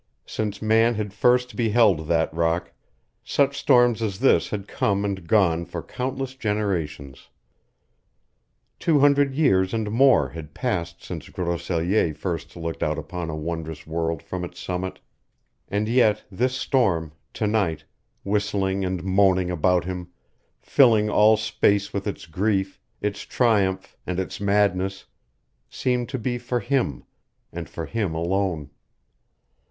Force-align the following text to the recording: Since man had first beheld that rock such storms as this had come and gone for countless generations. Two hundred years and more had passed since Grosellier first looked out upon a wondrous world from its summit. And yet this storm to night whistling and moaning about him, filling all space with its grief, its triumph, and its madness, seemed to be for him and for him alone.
Since 0.25 0.63
man 0.63 0.95
had 0.95 1.13
first 1.13 1.55
beheld 1.55 2.07
that 2.07 2.33
rock 2.33 2.71
such 3.23 3.55
storms 3.55 4.01
as 4.01 4.17
this 4.19 4.49
had 4.49 4.67
come 4.67 5.05
and 5.05 5.27
gone 5.27 5.63
for 5.63 5.83
countless 5.83 6.33
generations. 6.33 7.29
Two 8.79 8.97
hundred 9.01 9.35
years 9.35 9.75
and 9.75 9.91
more 9.91 10.29
had 10.29 10.55
passed 10.55 11.03
since 11.03 11.29
Grosellier 11.29 12.15
first 12.15 12.55
looked 12.55 12.81
out 12.81 12.97
upon 12.97 13.29
a 13.29 13.35
wondrous 13.35 13.85
world 13.85 14.23
from 14.23 14.43
its 14.43 14.59
summit. 14.59 14.99
And 15.69 15.87
yet 15.87 16.23
this 16.31 16.55
storm 16.55 17.11
to 17.35 17.45
night 17.45 17.83
whistling 18.23 18.83
and 18.83 19.03
moaning 19.03 19.51
about 19.51 19.85
him, 19.85 20.07
filling 20.59 21.11
all 21.11 21.37
space 21.37 21.93
with 21.93 22.07
its 22.07 22.25
grief, 22.25 22.79
its 23.01 23.21
triumph, 23.21 23.95
and 24.07 24.19
its 24.19 24.41
madness, 24.41 25.05
seemed 25.69 26.09
to 26.09 26.17
be 26.17 26.39
for 26.39 26.59
him 26.59 27.03
and 27.53 27.69
for 27.69 27.85
him 27.85 28.15
alone. 28.15 28.71